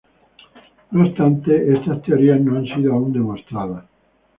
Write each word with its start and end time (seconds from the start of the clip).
No 0.93 1.03
obstante, 1.03 1.71
estas 1.75 2.01
teorías 2.01 2.41
no 2.41 2.57
han 2.57 2.65
sido 2.65 2.91
aún 2.93 3.13
demostradas. 3.13 3.85